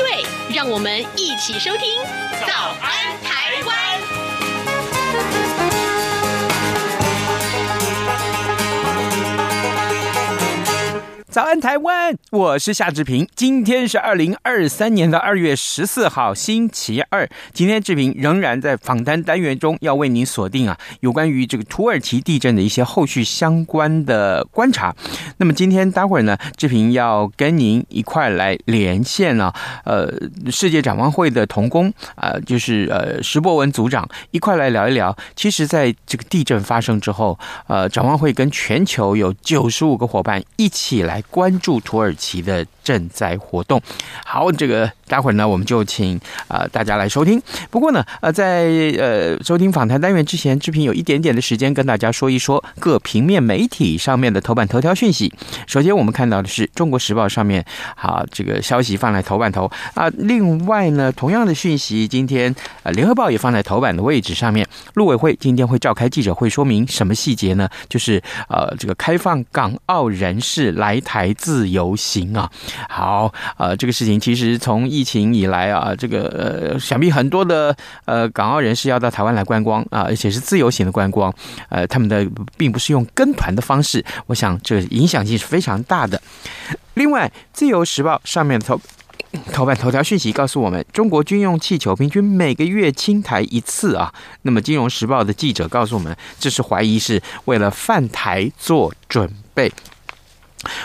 [0.00, 2.00] 对，让我们一起收听
[2.46, 3.76] 《早安台湾》。
[11.30, 12.16] 早安，台湾！
[12.30, 13.26] 我是夏志平。
[13.34, 17.28] 今天是二零二三年的二月十四号，星期二。
[17.52, 24.94] 今天志平仍然在访谈单元中，要为您锁定啊，有关于这个土耳其地震的一些后续相关的观察。
[25.38, 29.52] 那么今天待会儿呢，志平要跟您一块来连线啊，
[29.84, 30.08] 呃，
[30.52, 35.16] 世界展望会的童工啊、呃，就是呃石博文组长一块来聊一聊。
[35.34, 41.20] 其实，在这个地震发生之后，呃，展望会跟全球有九十五个伙伴一起来。
[41.22, 43.80] 关注土耳的赈灾活动。
[44.24, 46.16] 好，这个待会儿呢，我们就请
[46.46, 47.42] 啊、呃、大家来收听。
[47.68, 48.66] 不过呢，呃，在
[48.96, 55.32] 呃收听访谈单元之前，志平有一点点的时间跟大家说一说各平面媒体上面的头版头条讯息。
[55.66, 57.64] 首先，我们看到的是《中国时报》上面
[57.96, 60.08] 好这个消息放在头版头啊。
[60.16, 64.64] 另外呢，同样的讯息，今天呃《联合报》也放在头版的位置上面。
[64.94, 67.68] 陆委会今天会召开记者会，说明什么细节呢？
[67.88, 72.48] 就是呃这个开放港澳人士来台自由行啊。
[72.88, 81.32] 好，呃，这个事情其实从一疫情以来啊，这个呃，想必很多的呃港澳人士要到台湾来观光啊，而且是自由行的观光，
[81.70, 82.28] 呃，他们的
[82.58, 86.20] 并不是用跟团的方式，我想这个影响性是非常大的。
[86.94, 88.78] 另外，《自由时报》上面头
[89.52, 94.12] 头版头条讯息告诉我们，中国军用气球平均每个月侵台一次啊。
[94.42, 99.72] 那么，《金融时报》的记者告诉我们，这是怀疑是为了犯台做准备。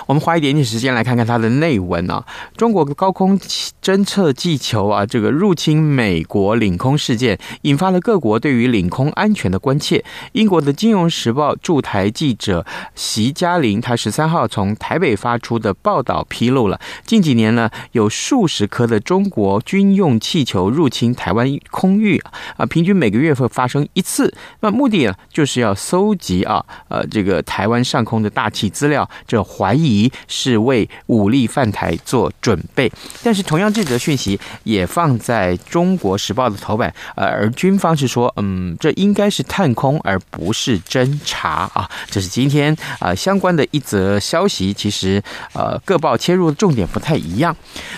[0.07, 2.23] 我们花一点点时间来看看它的内文啊。
[2.55, 3.37] 中国高空
[3.81, 10.03] 侦测气球啊，这个入侵美国领空事件，引发了各国对于领空安全的关切。
[10.33, 12.65] 英国的《金融时报》驻台记者
[12.95, 22.21] 席嘉玲，他十三号从台北发出的报道披露了，近几年呢，有数十颗的中国军用气球入侵台湾空域
[22.57, 24.33] 啊，平均每个月会发生一次。
[24.61, 32.91] 那目的呢，就是要搜集啊，呃，这个台湾上空的大气资料，这怀疑是为武力犯台做准备，
[33.23, 44.71] 但是同样这则讯息也放在中国时报的头版，呃，而军方是说，嗯，这应该是探空而不是侦查啊，这是今天啊、呃、相关的一则消息。
[44.71, 45.19] 其实
[45.53, 47.55] 呃各报切入的重点不太一样。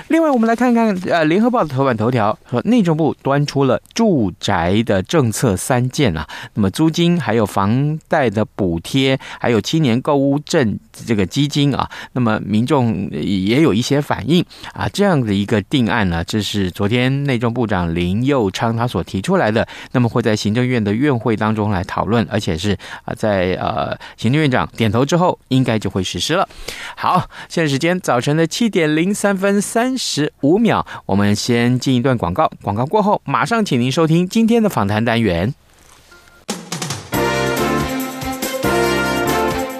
[0.07, 11.56] 另外，我们来看看呃联合报的头版头条，说内政部端出了住宅的政策三件啊，那么租金还有房贷的补贴，还有青年购屋证这个基金。
[11.73, 26.47] 啊，那么民众也有一些反应啊，这样的一个定案呢，这是昨天内政部长林右昌他所提出来的，那么会在行政院的院会当中来讨论，而且是啊，在呃行政院长点头之后，应该就会实施了。
[26.95, 35.53] 好，现在时间早晨的七点零三分三十五秒，我们先进一段广告，广告过后马上请您收听今天的访谈单元。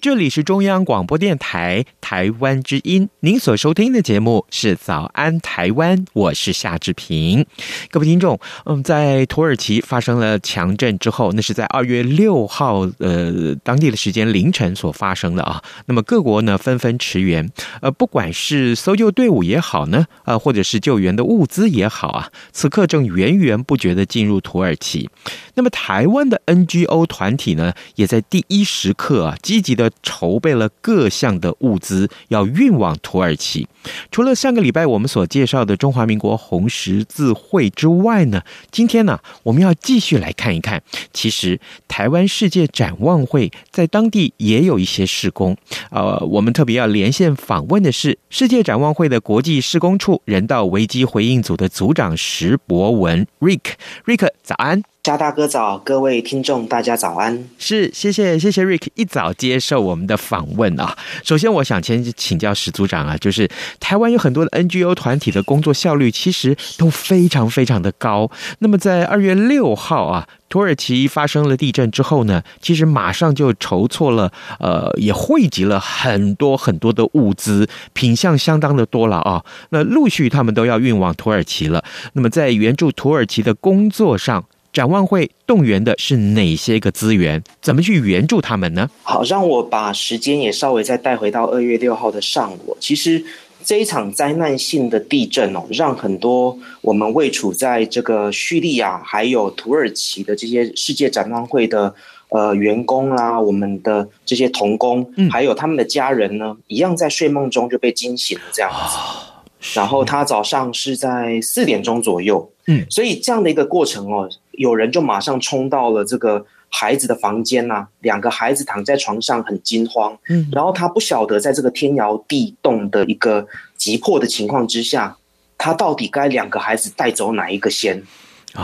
[0.00, 7.46] 这里是中央广播电台台湾之音，您所收听的节目是《早安台湾》，我是夏志平。
[7.88, 15.62] 各位听众，嗯，在土耳其发生了强震之后，那是在二月六号，呃，当地的时间凌晨所发生的啊。
[15.86, 17.48] 那么各国呢纷纷驰援，
[17.80, 25.08] 呃，不管是搜救队伍也好呢，呃，或者是救援的物资也好啊，此刻正源源不绝的进入土耳其。
[25.54, 29.88] 那么台湾的 NGO 团体呢，也在第一时刻啊，积极的。
[30.02, 33.66] 筹备了各项的物资，要运往土耳其。
[34.10, 40.82] 除了上个礼拜我们所介绍的中华民国红十字会之外呢，今天呢，我们要继续来看一看。
[41.12, 45.56] 其实台湾世界展望会在当地也有一些施工。
[45.90, 53.60] 呃，我们特别要连线访问的是世界展望会的国际施工处人道危机回应组的组长石博文 Rick。
[54.04, 54.82] Rick，早安。
[55.02, 57.48] 夏大哥早，各位听众大家早安。
[57.58, 60.94] 是，谢谢谢谢 Rick 一早接受我们的访问啊。
[61.24, 63.48] 首先，我想先请教石组长啊，就是
[63.78, 68.30] 台湾有很多的 NGO 团体的工作效率其实都非常非常的高。
[68.58, 79.44] 那么在二月六号啊，土耳其发生了地震之后呢，其实马上就筹措了，呃，也汇集了很多很多的物资，品项相当的多了啊。
[79.70, 81.84] 那陆续他们都要运往土耳其了。
[82.14, 87.42] 那么在援助土耳其的工作上，展望会动员的是哪些个资源？
[87.60, 88.88] 怎么去援助他们呢？
[89.02, 92.76] 好，让我把时间也稍微再带回到二月六号的上午。
[92.80, 93.24] 其实
[93.64, 101.94] 这一场灾难性的地震哦，让很多我们位处在这个叙利亚还有土耳其的这些世界展望会的
[102.30, 108.96] 呃员工啦、啊，我们的这些童工，嗯，还有他们的家人呢，一样在睡梦中就被惊醒了这样子。
[108.96, 109.42] 哦、
[109.74, 114.28] 然后他早上是在四点钟左右，嗯，所以这样的一个过程哦。
[114.52, 123.46] 有人就马上冲到了这个孩子的房间呐、啊，两个孩子躺在床上很惊慌，嗯，然后他不晓得在这个天摇地动的一个
[123.76, 125.16] 急迫的情况之下，
[125.58, 128.02] 他到底该两个孩子带走哪一个先？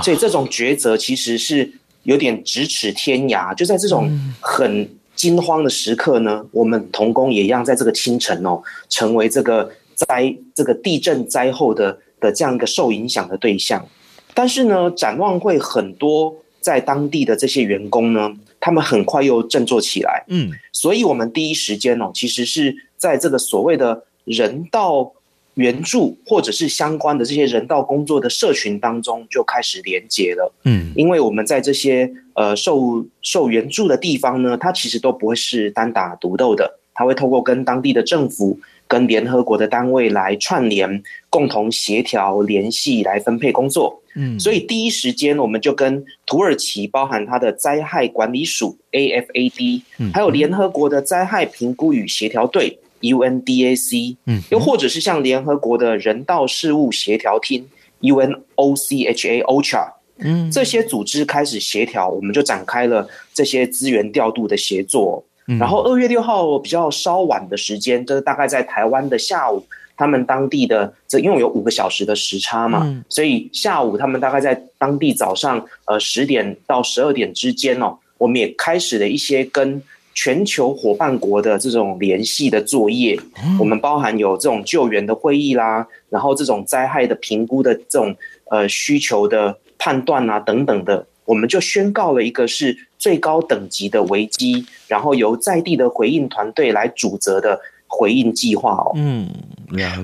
[0.02, 1.70] 所以这种抉择其实是
[2.04, 3.54] 有点咫尺天涯。
[3.54, 4.10] 就在这种
[4.40, 13.86] 很惊慌的时刻呢，我们童工也一样在这个清晨哦，成为这个灾这个地震灾后的的这样一个受影响的对象。
[14.34, 16.34] 但是呢，展望会很多
[16.66, 20.24] 在当地的这些员工呢，他们很快又振作起来。
[20.26, 25.12] 嗯，所以我们第一时间哦，其实是在这个所谓的人道
[25.54, 30.52] 援助或者是相关的这些人道工作的社群当中就开始连接了。
[30.64, 38.58] 嗯，因为我们在这些呃受受援助的地方呢，它其实都不会是单打独斗的，它会透过跟当地的政府。
[38.88, 44.00] 跟联合国的单位来串联，共同协调联系来分配工作。
[44.16, 50.10] 嗯，所以第一时间我们就跟土耳其，包含它的灾害管理署 AFAD，嗯。
[50.12, 57.68] 还有联合国的灾害评估与协调队 UNDAC，嗯，又或者是像联合国的人道事务协调厅
[58.00, 65.24] UNOCHA OCHA，嗯，这些组织开始协调，我们就展开了这些资源调度的协作。
[65.60, 69.64] 然后二月六号比较稍晚的时间，就是大概在台湾的下午，
[69.96, 79.82] 他们当地的这因为有五个小时的时差嘛，所以下午他们大概在当地早上呃十点到十二点之间哦，我们也开始了一些跟
[80.14, 83.18] 全球伙伴国的这种联系的作业。
[83.58, 88.16] 我们包含有这种救援的会议啦，然后这种灾害的评估的这种
[88.50, 91.06] 呃需求的判断啊等等的。
[91.26, 98.92] 我们就宣告了一个是最高等级的危机，然后由在地的回应团队来主责的回应计划哦。
[98.94, 99.28] 嗯，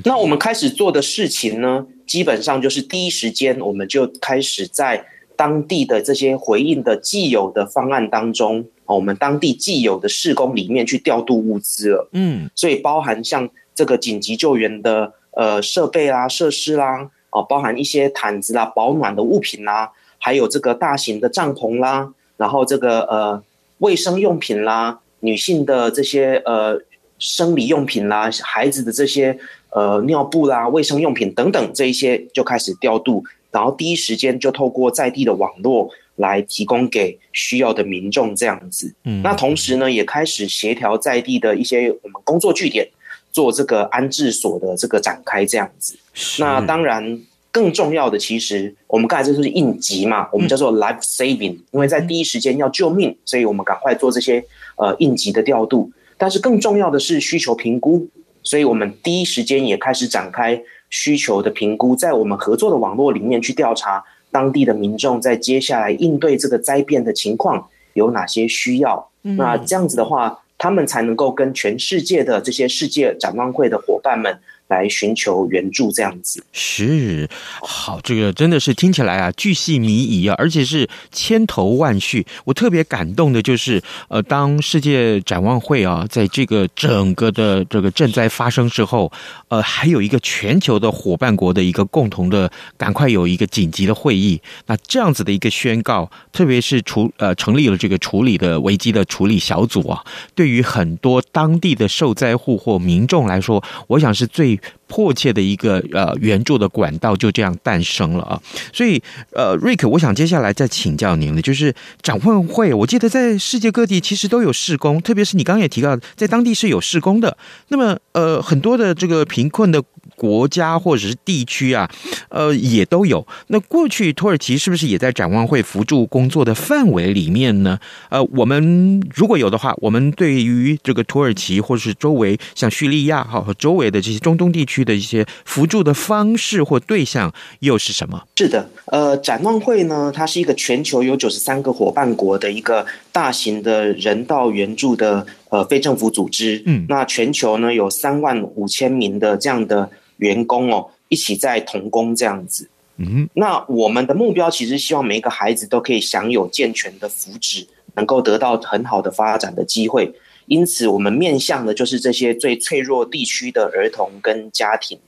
[0.04, 5.04] 那我们开始做的事情呢，基本上就是第一时间我们就开始在
[5.36, 12.08] 当地的这些回应的既有的方案当中，我们当地既有的施工里面去调度物资了。
[12.12, 19.90] 嗯，所以包含像这个紧急救援的呃设备啦、设施啦，哦，包含一些毯子啦、保暖的物品啦。
[20.18, 23.42] 还有这个大型的帐篷啦，然后这个呃
[23.78, 26.78] 卫生用品啦，女性的这些呃
[27.22, 29.38] 生理用品啦，孩子的这些
[29.70, 38.92] 呃尿布啦、卫生用品等等这一些就开始调度，然后第一时间就透过在地的网络来提供给需要的民众这样子。
[39.04, 42.88] 嗯，那同时呢，也开始协调在地的一些我们工作据点
[43.30, 45.96] 做这个安置所的这个展开这样子。
[46.40, 47.20] 那当然。
[47.54, 54.42] 更重要的，其实我们刚才就是应急嘛，我们叫做 life saving，因为在第一时间要救命，所以我们赶快做这些
[54.76, 55.92] 呃应急的调度。
[56.22, 58.06] 但是更重要的是需求评估，
[58.44, 69.10] 所以我们第一时间也开始展开需求的评估，在我们合作的网络里面去调查当地的民众在接下来应对这个灾变的情况有哪些需要。
[69.24, 74.38] 嗯、那这样子的话，他们才能够跟全世界的这些世界展望会的伙伴们。
[74.72, 77.28] 来寻求援助，这样子是
[77.60, 82.26] 好，这个真的是听起来啊，巨细靡遗啊，而且是千头万绪。
[82.46, 89.12] 我特别感动的就是，呃，当世界展望会啊，在这个整个的这个震灾发生之后，
[89.48, 94.40] 呃，还有一个全球的伙伴国的一个共同的，赶快有一个紧急的会议。
[94.66, 100.02] 那这样子的一个宣告，特别是处呃成立了这个处理的危机的处理小组啊，
[100.34, 104.58] 对于很多当地的受灾户或民众来说，我想是最。
[104.86, 108.40] 迫切的一个呃援助的管道就这样诞生了啊，
[108.72, 109.02] 所以
[109.32, 117.36] 呃瑞克，我想接下来再请教您的，就是展望会，我记得在世界各地其实都有施工，特别是你刚刚也提到，在当地是有施工的。
[117.68, 119.82] 那么呃很多的这个贫困的
[120.16, 121.88] 国家或者是地区啊，
[122.28, 123.26] 呃也都有。
[123.46, 127.78] 那过去土耳其是不是也在展望会扶助工作的范围里面呢？
[128.10, 134.82] 呃，我们如果有的话，我们对于这个土耳其或者是周围像叙利亚哈和周围的这些中东地区。
[134.82, 138.20] 的一些扶助的方式或对象又是什么？
[138.36, 146.60] 是的，呃，展望会呢，它是一个全球有九十三个伙伴国的一个大型的人道援助的呃非政府组织。
[146.66, 149.88] 嗯，那全球呢有三万五千名的这样的
[150.22, 152.68] 员工哦，一起在同工这样子。
[152.98, 160.14] 嗯，那我们的目标其实希望每一个孩子都可以享有健全的福祉，能够得到很好的发展的机会。
[160.46, 164.98] 因此，我们面向的就是这些最脆弱地区的儿童跟家庭。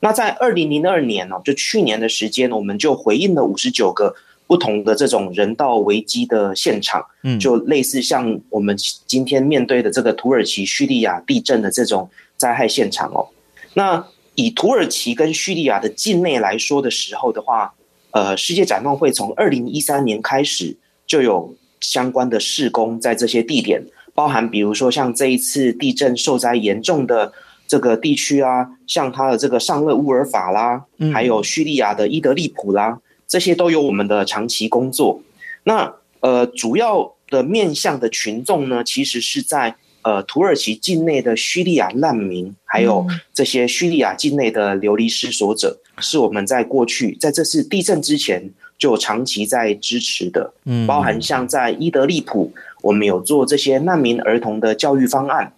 [0.00, 4.14] 那在二零零二年呢，就去年的时间，我们就回应了五十九个
[4.46, 13.28] 不同的这种人道危机的现场，嗯，就类似像我们今天面对的这个土耳其、叙利亚地震的这种灾害现场哦。
[13.74, 14.06] 那
[14.36, 17.74] 以土耳其跟叙利亚的境内来说的时候的话，
[18.12, 20.76] 呃，世界展望会从二零一三年开始
[21.06, 23.82] 就有相关的施工在这些地点。
[24.14, 27.32] 包含比如说像这一次地震受灾严重的
[27.66, 35.20] 这个地区啊，像它的这个尚勒乌尔法啦，还有叙利亚的伊德利普啦，这些都有我们的长期工作。
[35.64, 48.48] 那呃，主要的面向的群众呢，其实是在呃土耳其境内的叙利亚难民，还有这些叙利亚境内的流离失所者，是我们在过去在这次地震之前
[48.78, 50.52] 就长期在支持的。
[50.64, 52.52] 嗯，包含像在伊德利普。
[52.82, 55.52] 我们有做这些难民儿童的教育方案，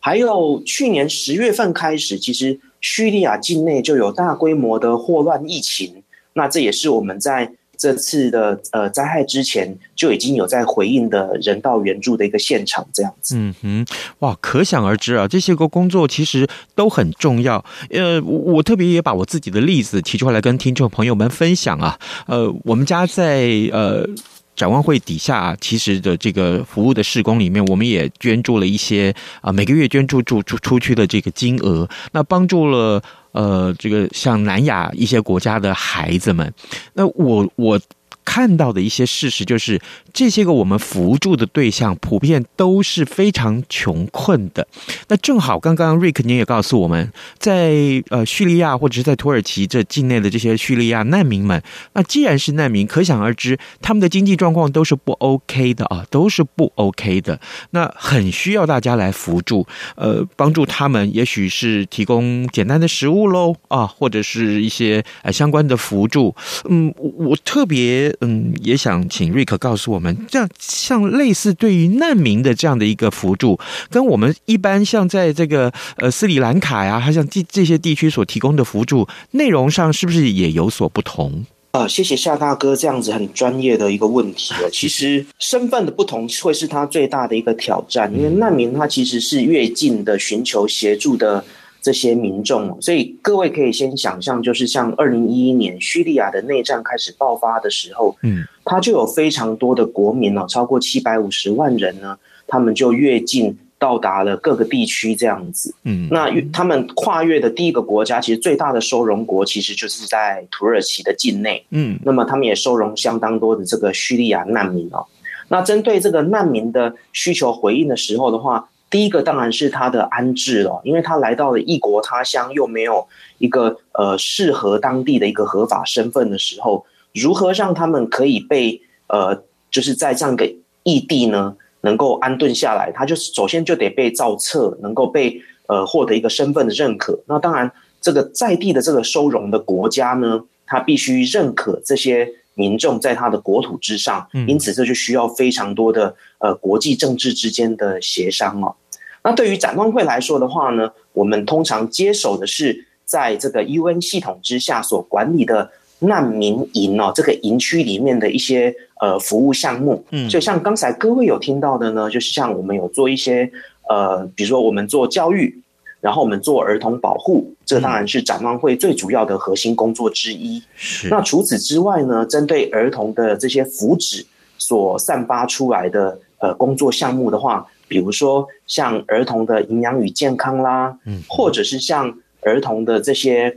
[0.00, 7.52] 还有去年十月份开始，其实叙利亚境内就有大规模的霍乱疫情，那这也是我们在
[7.82, 13.34] 这次的呃灾害之前就已经有在回应的人道援助的一个现场，这样子。
[13.36, 13.86] 嗯哼，
[14.20, 16.46] 哇，可想而知啊，这些个工作其实
[16.76, 17.64] 都很重要。
[17.90, 21.98] 呃，我特别也把我自己的例子提出来跟听众朋友们分享啊。
[22.28, 24.08] 呃，我们家在呃。
[24.54, 36.52] 展望会底下其实的这个服务的施工里面，我们也捐助了一些啊，每个月捐助出出出去的这个金额，那帮助了呃这个像南亚一些国家的孩子们。
[36.94, 37.80] 那我我。
[38.24, 39.80] 看到的一些事实就是，
[40.12, 44.66] 这些个我们扶助的对象普遍都是非常穷困的。
[45.08, 51.62] 那正好，刚刚瑞克您也告诉我们，在呃叙利亚或者是在土耳其这境内的这些叙利亚难民们，
[51.94, 57.40] 那既然是难民，可想而知他们的经济状况都是不 OK 的啊，都是不 OK 的。
[57.70, 59.66] 那很需要大家来扶助，
[59.96, 66.34] 呃，帮助他们，也许是提供简单的食物喽啊，或者是一些呃相关的扶助。
[66.68, 67.92] 嗯，我特别。
[68.20, 81.46] 嗯，也想请瑞克告诉我们，这样像类似对于难民的这样的一个辅助，跟我们一般像在这个呃斯里兰卡呀，还像这这些地区所提供的辅助内容上，是不是也有所不同？
[81.70, 84.52] 啊、呃，谢谢夏大哥这样子很专业的一个问题。
[84.70, 91.42] 其实身份的不同会是他最大的一个挑战，因为难民他其实是越境的寻求协助的。
[91.82, 115.04] 这些民众，所以各位可以先想象，就是像二零一一年叙利亚的内战开始爆发的时候，嗯，他就有非常多的国民哦，超过七百五十万人呢，他们就越境到达了各个地区这样子，嗯，那他们跨越的第一个国家，其实最大的收容国其实就是在土耳其的境内，嗯，那么他们也收容相当多的这个叙利亚难民哦。
[115.48, 118.68] 那针对这个难民的需求回应的时候的话。
[118.92, 123.08] 第一个当然是他的安置了，因为他来到了异国他乡，又没有
[123.38, 126.84] 一个呃适合当地的一个合法身份的时候，
[127.14, 132.92] 如何让他们可以被呃就是在这样一个异地呢，能够安顿下来？
[132.94, 137.18] 他就首先就得被造册，能够被呃获得一个身份的认可。
[137.26, 148.76] 那当然，这个在地的这个收容的国家呢，他必须认可这些民众在他的国土之上，因此这就需要非常多的呃国际政治之间的协商哦。
[149.24, 160.04] 那对于展望会来说的话呢，我们通常接手的是在这个 UN 系统之下所管理的难民营哦，这个营区里面的一些呃服务项目。
[160.10, 163.48] 嗯，所以像刚才各位有听到的呢，就是像我们有做一些
[163.88, 165.62] 呃，比如说我们做教育，
[166.00, 170.60] 然后我们做儿童保护，这当然是展望会最主要的核心工作之一。
[170.74, 171.08] 是。
[171.08, 174.24] 那除此之外呢，针对儿童的这些福祉
[174.58, 177.64] 所散发出来的呃工作项目的话。
[177.92, 183.54] 比如说，像儿童的营养与健康啦，嗯，或者是像儿童的这些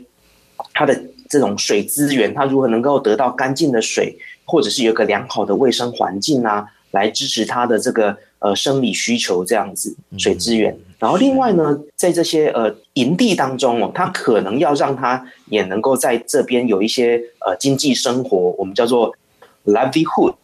[0.74, 0.94] 他的
[1.30, 10.78] 这种水资源，他如何能够得到干净的水，或者是有个良好的卫生环境啊，来支持他的这个呃生理需求这样子水资源。
[11.00, 19.16] 然后另外呢，在这些呃营地当中哦，他可能要让他也能够在这边有一些呃经济生活，我们叫做
[19.64, 20.36] livelihood，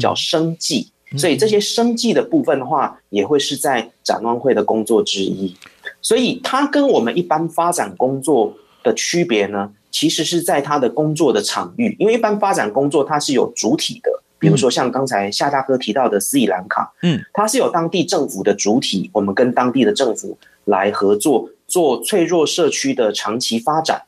[0.00, 0.90] 叫生计。
[1.16, 5.54] 所以这些生计的部分的话，也会是在展望会的工作之一。
[6.02, 11.96] 所以它跟我们一般发展工作的区别呢，其实是在它的工作的场域。
[11.98, 24.02] 因为一般发展工作它是有主体的，比如说像刚才夏大哥提到的斯里兰卡，嗯，它是有当地政府的主体，我们跟当地的政府来合作，做脆弱社区的长期发展。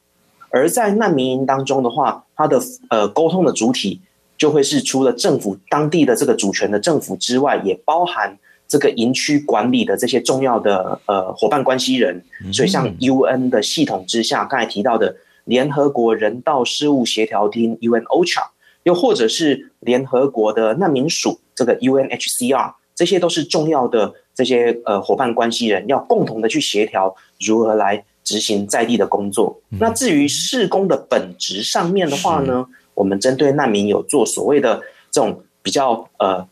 [0.51, 2.61] 而在难民营当中的话，它的
[2.91, 4.01] 呃沟通的主体。
[4.39, 12.23] 就会是除了政府当地的这个主权的政府之外，也包含这个营区管理的这些重要的呃伙伴关系人。
[12.53, 18.47] 所以，像 UN 的系统之下，刚才提到的联合国人道事务协调厅 UN OCHA，
[18.85, 29.61] 又或者是联合国的难民署这个 UNHCR，这些都是重要的这些呃伙伴关系人，要共同的去协调如何来执行在地的工作。
[29.81, 32.65] 那至于事工的本质上面的话呢？
[32.99, 34.81] 我们针对难民有做所谓的
[35.13, 36.45] 这种比较呃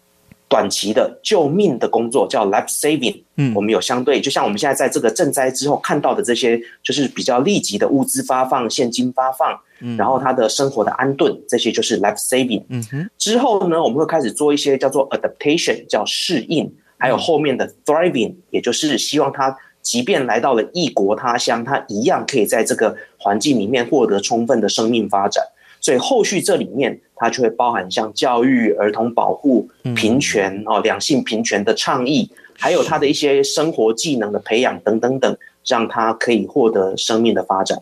[0.49, 3.21] 短期的救命的工作，叫 life saving。
[3.35, 12.63] 嗯，我们有相对，就像我们现在在这个赈灾之后看到的这些，就是比较立即的物资发放、现金发放，嗯，然后他的生活的安顿，这些就是 life saving。
[12.69, 25.45] 嗯哼，之后呢，我们会开始做一些叫做 adaptation，叫适应，还有后面的 thriving，也就是希望他即便来到了异国他乡，他一样可以在这个环境里面获得充分的生命发展。
[25.87, 37.81] 所以后续这里面，它就会包含像教育、儿童保护、平权哦、两性平权的倡议，还有他的一些生活技能的培养等等等，让他可以获得生命的发展。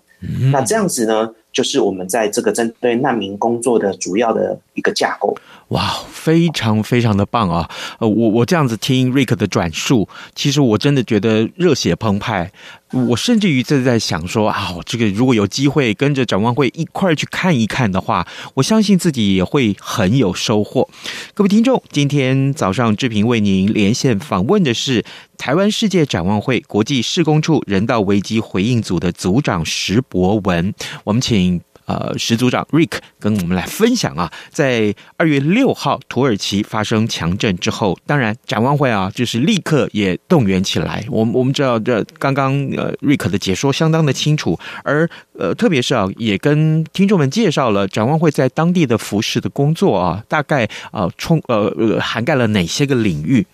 [0.52, 5.34] 那这样子呢，就是我们在这个针对难民工作的主要的一个架构。
[5.68, 7.70] 哇，非常非常的棒啊！
[8.00, 12.52] 呃，我我这样子听 Rick 的转述，其实我真的觉得热血澎湃。
[12.94, 20.88] 我甚至于在在想说啊，这个如果有机会跟着展望会一块儿去看一看的话，我相信自己也会很有收获。
[21.34, 25.04] 各位听众，今天早上志平为您连线访问的是
[25.36, 31.60] 台湾世界展望会国际事工处人道危机回应组的组长石博文，我们请。
[31.86, 41.04] 呃，石组长 Rick 跟我们来分享啊，在二月六号土耳其发生强震之后，当然展望会啊，就是立刻也动员起来。
[41.10, 53.46] 我们我们知道这刚刚呃 Rick 的解说相当的清楚，而呃特别是啊，也跟听众们介绍了展望会在当地的服事的工作啊，大概啊充呃涵盖了哪些个领域。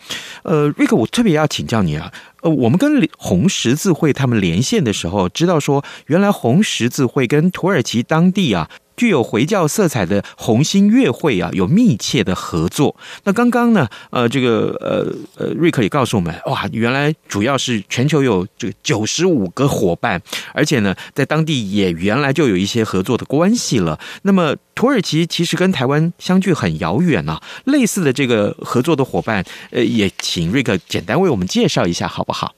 [0.43, 2.13] 呃瑞克我特别要请教你啊。
[2.43, 8.71] 呃，我们跟红十字会他们连线的时候，知道说，原来红十字会跟土耳其当地啊。
[9.01, 12.95] 具有回教色彩的红星月会啊，有密切的合作。
[13.25, 20.21] 那刚刚呢，呃，这个呃呃，瑞克也告诉我们，哇，原来主要是全球有这个九十五个伙伴，
[20.53, 23.99] 而且呢，在当地也原来就有一些合作的关系了。
[24.21, 32.55] 那么土耳其其实跟台湾相距很遥远啊，类似的这个合作的伙伴，呃，也请瑞克简单为我们介绍一下，好不好？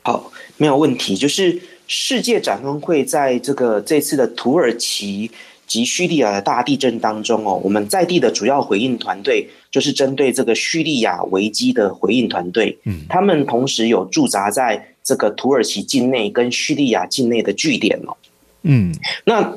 [0.00, 1.60] 好，没有问题，就是。
[1.92, 5.28] 世界展望会在这个这次的土耳其
[5.66, 12.78] 及叙利亚的大地震当中哦，我们在地的主要回应团队就是针对这个叙利亚危机的回应团队。
[12.84, 18.16] 嗯，他们同时有驻扎在这个土耳其境内跟叙利亚境内的据点哦。
[18.62, 19.52] 嗯，那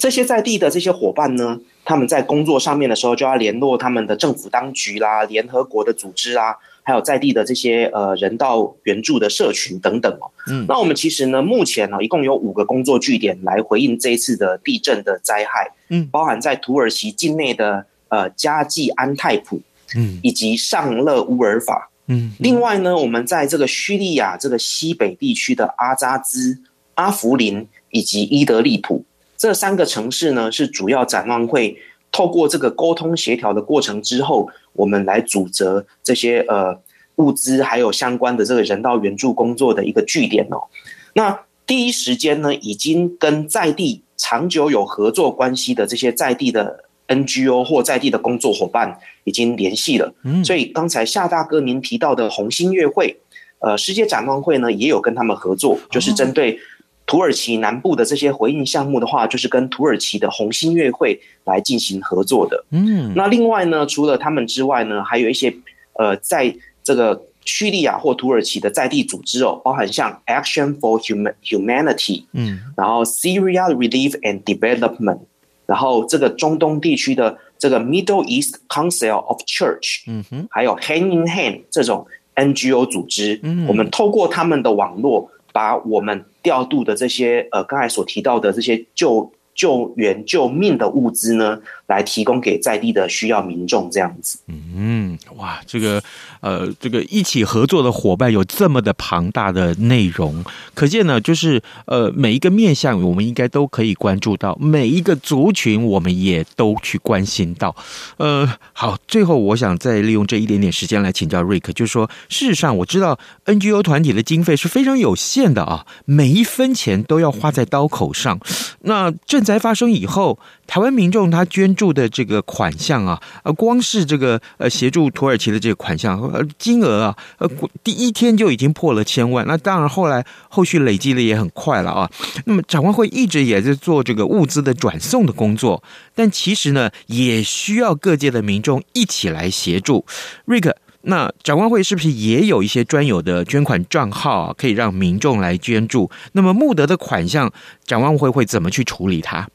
[0.00, 6.56] 这些在地的这些伙伴呢，他们在工作上面的时候就要联络他们的政府当局啦、联合国的组织啊。
[6.86, 19.62] 还有在地的这些呃人道援助的社群等等哦，嗯，那我们其实呢，目前呢，一共有五个工作据点来回应这一次的地震的灾害，嗯，包含在土耳其境内的呃加济安泰普，
[19.96, 26.58] 嗯，以及尚勒乌尔法，嗯，另外呢，我们在这个叙利亚这个西北地区的阿扎兹、
[26.96, 29.02] 阿弗林以及伊德利卜。
[29.44, 31.76] 这三个城市呢，是主要展望会
[32.10, 36.80] 透过这个沟通协调的过程之后，我们来组织这些呃
[37.16, 40.64] 物资还有相关的这个人道援助工作的一个据点哦。
[41.12, 50.14] 那第一时间呢，已经跟在地长久有合作关系的这些在地的 NGO 或在地的工作伙伴已经联系了。
[50.22, 53.20] 嗯，所以刚才夏大哥您提到的红星月会，
[53.58, 56.58] 呃，世界展望会呢也有跟他们合作，就是针对
[57.06, 62.64] 土耳其南部的这些回应项目的话，就是跟土耳其的红星月会来进行合作的。
[62.70, 65.54] 嗯，那另外呢，除了他们之外呢，还有一些
[65.94, 67.22] 呃，在这个。
[67.46, 75.18] 叙利亚或土耳其的在地组织哦，包含像 Action for Humanity，嗯，然后 Syria Relief and Development，
[75.66, 94.38] 然后这个中东地区的这个 Middle East Council of Church，嗯哼，还有 Hand in Hand 这种 NGO 组织，嗯，我们透过他们的网络，把我们调度的这些呃刚才所提到的这些就救援救命的物资呢，来提供给在地的需要民众，这样子。
[94.48, 96.02] 嗯，哇，这个。
[96.40, 107.74] 呃，这个一起合作的伙伴有这么的庞大的内容，可见呢，就是呃，每一个面向我们应该都可以关注到，每一个族群我们也都去关心到。
[108.18, 118.38] 呃，好，最后我想再利用这一点点时间来请教瑞克，就是说，事实上我知道 NGO 团体的经费是非常有限的啊，每一分钱都要花在刀口上。
[118.84, 126.20] 那赈灾发生以后，台湾民众他捐助的这个款项啊，呃，光是这个呃协助土耳其的这个款项。
[126.20, 127.48] 呃，金额啊，呃，
[127.82, 129.46] 第一天就已经破了千万。
[129.46, 132.10] 那当然，后来后续累积的也很快了啊。
[132.44, 135.82] 那么展望会一直也在做这个物资的转送的工作，
[136.14, 140.04] 但其实呢，也需要各界的民众一起来协助。
[140.44, 146.10] 瑞克，那展望会是不是也有一些专有的捐款账号啊，可以让民众来捐助？
[146.32, 147.52] 那么募得的款项，
[147.84, 149.48] 展望会会怎么去处理它？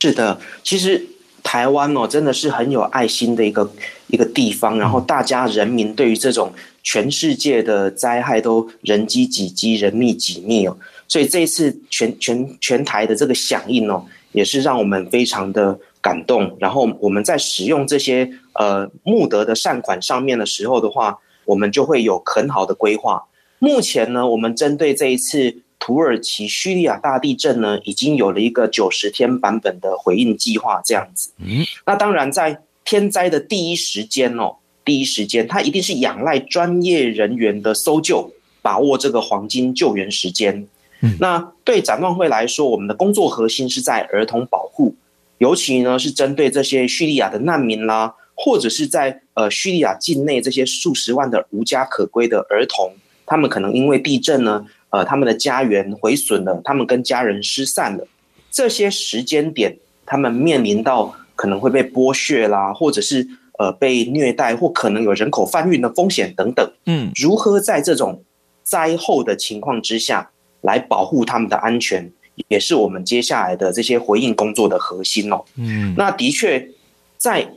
[0.00, 1.06] 是的，其实。
[1.42, 3.68] 台湾哦，真的是很有爱心的一个
[4.08, 4.78] 一个地方。
[4.78, 10.76] 然后大家人民对于这种全世界的灾害都人机己机、人密己密哦。
[11.08, 16.54] 所以这一次全全全台的这个响应哦，也是让我们非常的感动。
[16.60, 23.24] 然后我们在使用这些呃募得的善款上面的时候的话，我们就会有很好的规划。
[23.58, 25.62] 目前呢，我们针对这一次。
[25.82, 31.32] 土耳其叙利亚大地震呢，已经有了一个九十天版本的回应计划，这样子。
[31.38, 40.68] 嗯，那当然，在天灾的第一时间哦，第一时间，它一定是仰赖专业人员的搜救，把握这个黄金救援时间。
[41.00, 44.94] 嗯，那对展望会来说，我们的工作核心是在儿童保护，
[45.38, 52.92] 尤其呢是针对这些叙利亚的难民啦，或者是在呃叙利亚境内这些数十万的无家可归的儿童，
[53.26, 54.66] 他们可能因为地震呢。
[54.92, 58.04] 呃，他们的家园毁损了，他们跟家人失散了，
[58.50, 63.24] 这些时间点，他们面临到可能会被剥削啦，或者是
[63.60, 66.72] 呃被虐待，或可能有人口贩运的风险等等。
[66.86, 68.24] 嗯，如何在这种
[68.64, 70.28] 灾后的情况之下
[70.62, 72.10] 来保护他们的安全，
[72.48, 75.44] 也是我们接下来的这些回应工作的核心哦。
[75.54, 76.68] 嗯，那的确
[77.16, 77.48] 在。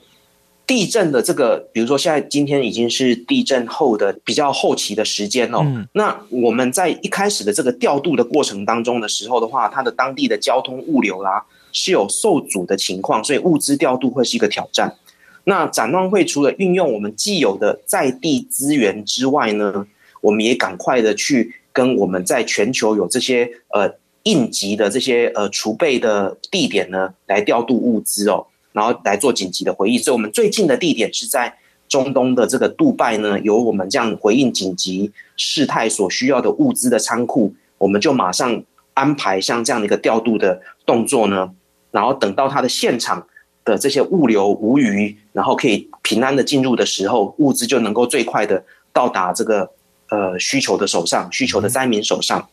[0.65, 5.59] 地震的这个，比如说现在今天已经是地震后的比较后期的时间哦。
[5.63, 5.87] 嗯。
[5.93, 14.95] 那我们在一开始的这个调度的过程当中的时候的话，它的当地的交通物流啦是有受阻的情况，所以物资调度会是一个挑战。
[15.43, 19.85] 那展望会除了运用我们既有的在地资源之外呢，
[20.21, 28.47] 我们也赶快的去跟我们在全球有这些呃应急的这些呃储备的地点呢来调度物资哦。
[28.73, 31.55] 然后来做紧急的回应，所以我们最近的地点是在
[31.87, 38.63] 中东的这个杜拜呢，有我们这样回应紧急事态所需要的物资的仓库，我们就马上
[38.95, 41.51] 安排像这样的一个调度的动作呢，
[41.91, 43.27] 然后等到它的现场
[43.63, 49.69] 的这些物流无虞，然后可以平安的进入的时候，物资就能够最快的到达这个
[50.09, 52.49] 呃需求的手上，需求的灾民手上。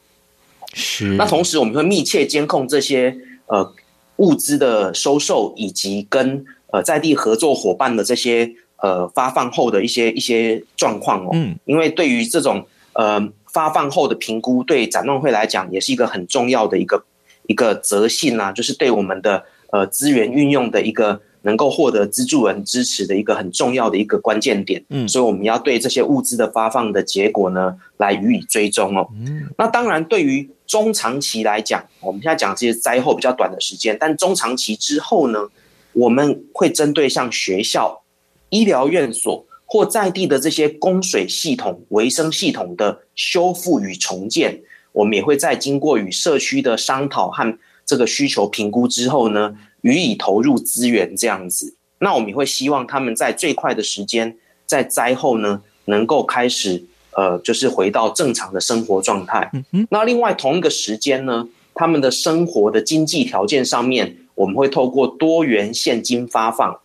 [0.74, 1.14] 是。
[1.14, 3.72] 那同时我们会密切监控这些呃。
[4.20, 13.18] 物资的收受以及跟呃在地合作伙伴的这些呃发放后的一些一些状况哦，嗯，因为对于这种呃
[13.50, 17.02] 发放后的评估，对展望会来讲也是一个很重要的一个
[17.46, 30.50] 一个责信啊，就是对我们的呃资源运用的一个能够获得资助人支持的一个很重要的一个关键点，嗯，所以我们要对这些物资的发放的结果呢来予以追踪哦，嗯，那当然对于。
[30.70, 35.48] 中长期来讲，我们现在讲这些灾后比较短的时间，但中长期之后呢，
[35.92, 38.04] 我们会针对像学校、
[38.50, 44.60] 医疗院所或在地的这些供水系统、维生系统的修复与重建，
[44.92, 51.74] 我们也会在经过与社区的商讨和这个需求评估之后呢，予以投入资源这样子。
[51.98, 56.84] 那我们也会希望他们在最快的时间，在灾后呢，能够开始
[57.16, 59.50] 呃，就是回到正常的生活状态。
[59.90, 66.80] 那另外同一个时间呢，他们的生活的经济条件上面，我们会透过多元现金发放，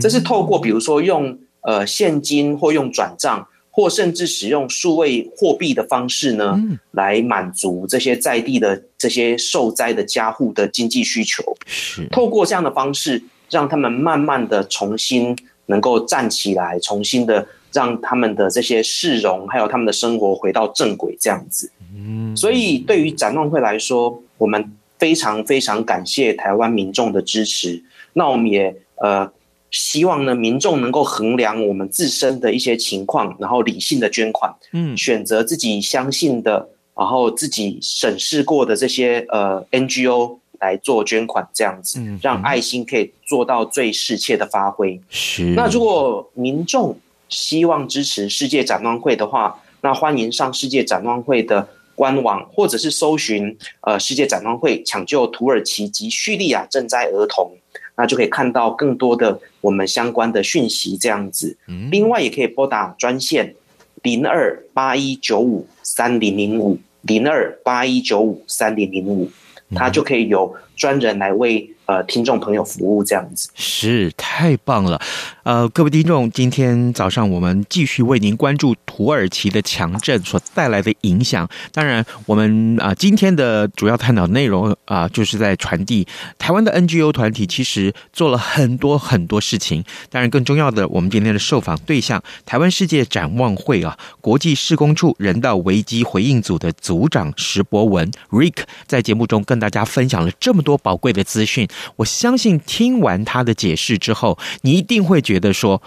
[0.00, 6.58] 这是透过比如说用呃现金或用转账，或甚至使用数位货币的方式呢，
[6.92, 11.56] 来满足这些在地的这些受灾的家户的经济需求。
[11.66, 13.22] 是透过这样的方式。
[13.50, 21.70] 让他们慢慢的重新能够站起来，重新的让他们的这些市容还有他们的生活回到正轨，这样子。
[21.94, 27.82] 嗯，所以对于展望会来说，我们非常非常感谢台湾民众的支持。
[28.12, 29.30] 那我们也呃
[29.70, 40.38] 希望呢，民众能够衡量我们自身的一些情况，然后理性的捐款，嗯，选择自己相信的，然后自己审视过的这些呃 NGO。
[40.60, 45.00] 来做捐款，这样子，让爱心可以做到最适切的发挥。
[45.08, 45.44] 是。
[45.54, 57.52] 那如果民众希望支持世界展望会的话，那欢迎上世界展望会的官网，或者是搜寻呃世界展望会抢救土耳其及叙利亚赈灾儿童，
[57.96, 60.96] 那就可以看到更多的我们相关的讯息。
[60.96, 61.56] 这样子。
[61.90, 63.54] 另外也可以拨打专线
[64.02, 69.30] 零二八一九五三零零五零二八一九五三零零五。
[69.74, 75.00] 它就可以有专人来为呃听众朋友服务，这样子是太棒了。
[75.42, 81.48] 呃，各位听众，今天早上我们继续为您关注土耳其的强震所带来的影响。
[81.72, 86.06] 当然，我们啊、今天的主要探讨内容啊、就是在传递
[86.38, 89.82] 台湾的 NGO 团体其实做了很多很多事情。
[90.10, 101.66] 当然，更重要的，我们今天的受访对象台湾世界展望会啊国际事工处人道危机回应组的组长石博文 Rick 在节目中跟大家分享了这么多宝贵的资讯。
[101.96, 105.52] 我相信听完他的解释之后，你一定会觉得。
[105.58, 105.82] 说，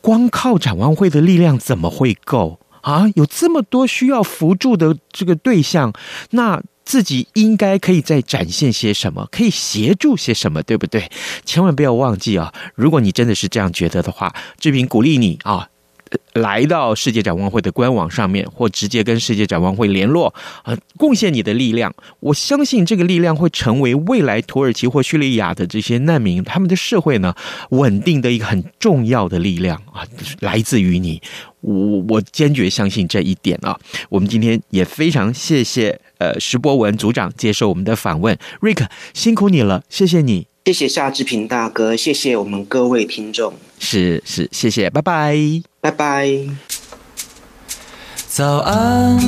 [0.00, 3.10] 光靠展望会的力量怎么会够啊？
[3.16, 5.92] 有这么多需要扶助的这个对象，
[6.30, 11.10] 那自己应该可以再展现些什么，可以协助些什么，对不对？
[11.44, 12.54] 千万不要忘记啊！
[12.76, 15.68] 如果你真的是这样觉得的话，志平鼓励你啊。
[16.34, 21.94] 来到世界展望会的官网上面，或直接跟世界展望会联络啊，贡献你的力量。
[22.20, 27.34] 我相信这个力量会成为未来土耳其或叙利亚的这些难民他们的社会呢
[27.70, 30.06] 稳定的一个很重要的力量啊，
[30.40, 31.20] 来自于你。
[31.60, 33.78] 我我坚决相信这一点啊。
[34.08, 40.51] 我们今天也非常谢谢呃石博文组长接受我们的访问，Rick 辛苦你了，谢谢你。
[40.64, 45.36] 谢谢夏志平大哥，谢谢我们各位听众，是是，谢谢，拜拜，
[45.80, 46.28] 拜拜。
[48.28, 49.18] 早安，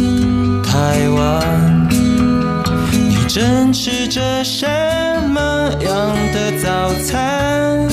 [0.63, 1.89] 台湾，
[2.93, 4.65] 你正吃着什
[5.29, 7.89] 么样的早餐？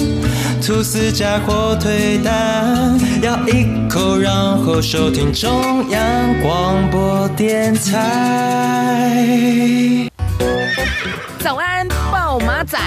[0.64, 9.18] 吐司加火腿蛋，咬一口，然后收听中央广播电台。
[11.44, 12.78] 早安，暴马仔。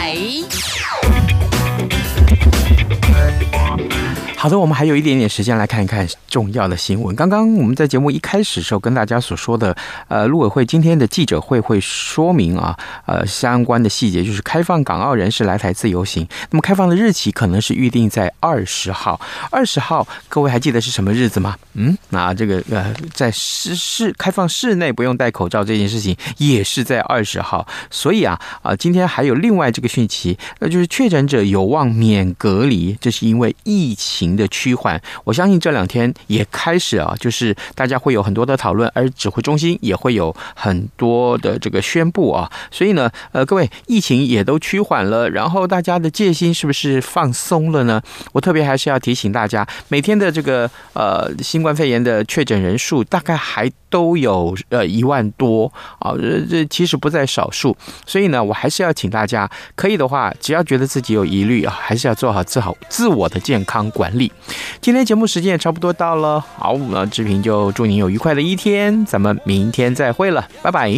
[4.36, 7.16] 好的，我们还有一点点时间来看一看重要的新闻。
[7.16, 9.74] 刚刚我们在节目一开始的时候跟大家所说的，
[10.08, 16.28] 呃，陆委会今天的记者会会说明啊，呃，相关的细节就是开放港澳人士来台自由行。
[16.50, 19.18] 那么开放的日期可能是预定在二十号。
[19.50, 21.56] 二十号，各位还记得是什么日子吗？
[21.72, 27.66] 嗯，那这个呃，在室室开放室内不用戴口罩这件事情也是在二十号。
[27.90, 42.50] 所以啊啊、今天还有另外这个讯息，那就是确诊者有望免隔离，这是因为疫情的趋缓，我相信这两天也开始啊，就是大家会有很多的讨论，而指挥中心也会有很多的这个宣布啊。
[42.72, 48.02] 所以呢，呃，各位疫情也都趋缓了，然后大家的戒心是不是放松了呢？
[48.32, 57.76] 我特别还是要提醒大家，每天的这个呃新冠肺炎的确诊人数大概还都有呃一万多啊，这这其实不在少数。
[58.06, 64.32] 所以呢，我还是要请大家，可以的话，只要觉得自己有疑虑啊，还是要做好自好自自我的健康管理。
[64.80, 70.90] 今天节目时间也差不多到了，好，那志平就祝您有愉快的一天，咱们明天再会了，拜拜。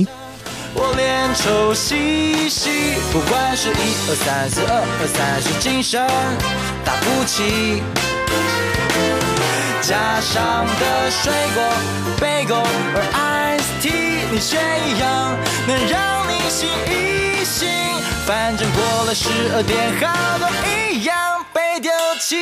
[0.73, 2.71] 我连抽吸吸，
[3.13, 3.75] 不管是一
[4.09, 6.01] 二三四二二三，是精神
[6.85, 7.83] 打不起，
[9.83, 11.65] 加上的水果
[12.21, 12.63] 贝果
[12.95, 17.67] 而 iced tea，你却一样能让你醒一醒，
[18.27, 21.17] 反正过了十二点，好多一样
[21.53, 22.37] 被丢弃。